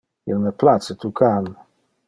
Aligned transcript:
Il 0.29 0.39
me 0.43 0.49
place 0.61 0.95
tu 0.99 1.11
can. 1.19 1.45